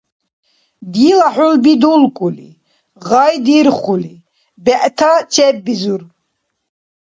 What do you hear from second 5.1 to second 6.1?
у чеббизур.